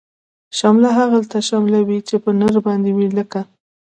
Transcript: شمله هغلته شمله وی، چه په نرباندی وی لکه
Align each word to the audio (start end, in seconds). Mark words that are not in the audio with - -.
شمله 0.57 0.89
هغلته 0.99 1.37
شمله 1.49 1.79
وی، 1.87 1.99
چه 2.07 2.15
په 2.23 2.31
نرباندی 2.39 2.91
وی 2.93 3.07
لکه 3.17 3.41